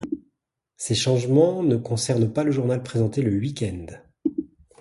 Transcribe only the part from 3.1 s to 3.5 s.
le